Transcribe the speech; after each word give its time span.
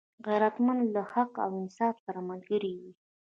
غیرتمند 0.27 0.83
له 0.95 1.01
حق 1.13 1.33
او 1.45 1.49
انصاف 1.61 1.95
سره 2.05 2.19
ملګری 2.29 2.73
وي 2.79 2.91